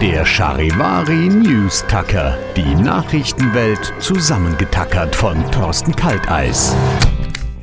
[0.00, 2.38] Der Charivari News Tacker.
[2.56, 6.74] Die Nachrichtenwelt zusammengetackert von Thorsten Kalteis.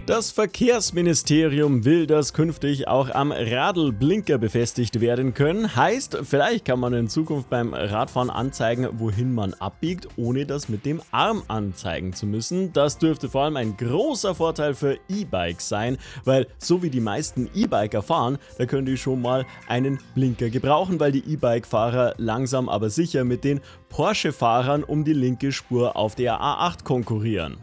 [0.08, 5.76] Das Verkehrsministerium will, dass künftig auch am Radlblinker befestigt werden können.
[5.76, 10.86] Heißt, vielleicht kann man in Zukunft beim Radfahren anzeigen, wohin man abbiegt, ohne das mit
[10.86, 12.72] dem Arm anzeigen zu müssen.
[12.72, 17.50] Das dürfte vor allem ein großer Vorteil für E-Bikes sein, weil so wie die meisten
[17.54, 22.90] E-Biker fahren, da können die schon mal einen Blinker gebrauchen, weil die E-Bike-Fahrer langsam aber
[22.90, 27.58] sicher mit den Porsche-Fahrern um die linke Spur auf der A8 konkurrieren.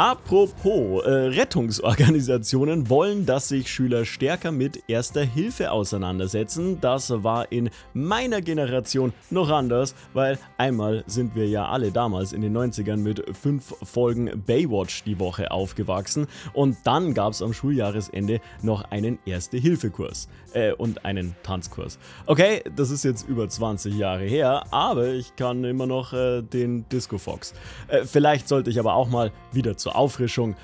[0.00, 6.80] Apropos, äh, Rettungsorganisationen wollen, dass sich Schüler stärker mit Erster Hilfe auseinandersetzen.
[6.80, 12.40] Das war in meiner Generation noch anders, weil einmal sind wir ja alle damals in
[12.40, 18.40] den 90ern mit fünf Folgen Baywatch die Woche aufgewachsen und dann gab es am Schuljahresende
[18.62, 21.98] noch einen Erste-Hilfe-Kurs äh, und einen Tanzkurs.
[22.24, 26.88] Okay, das ist jetzt über 20 Jahre her, aber ich kann immer noch äh, den
[26.88, 27.52] Disco Fox.
[27.88, 30.54] Äh, vielleicht sollte ich aber auch mal wieder zur Auffrischung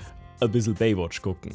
[0.41, 1.53] ein bisschen Baywatch gucken.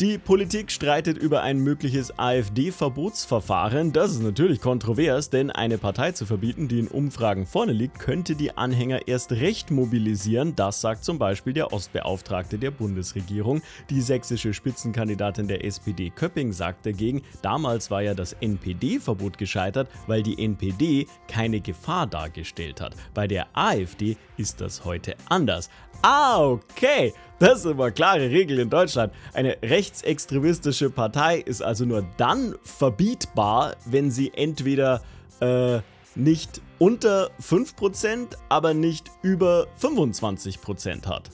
[0.00, 3.92] Die Politik streitet über ein mögliches AfD-Verbotsverfahren.
[3.92, 8.34] Das ist natürlich kontrovers, denn eine Partei zu verbieten, die in Umfragen vorne liegt, könnte
[8.34, 10.56] die Anhänger erst recht mobilisieren.
[10.56, 13.60] Das sagt zum Beispiel der Ostbeauftragte der Bundesregierung.
[13.90, 20.22] Die sächsische Spitzenkandidatin der SPD Köpping sagt dagegen, damals war ja das NPD-Verbot gescheitert, weil
[20.22, 22.96] die NPD keine Gefahr dargestellt hat.
[23.12, 25.68] Bei der AfD ist das heute anders.
[26.00, 27.12] Ah, okay.
[27.40, 29.14] Das sind aber klare Regeln in Deutschland.
[29.32, 35.00] Eine rechtsextremistische Partei ist also nur dann verbietbar, wenn sie entweder
[35.40, 35.80] äh,
[36.14, 41.30] nicht unter 5%, aber nicht über 25% hat.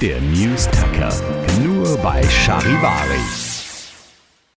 [0.00, 1.14] Der News Tacker.
[1.62, 3.47] Nur bei Charivari.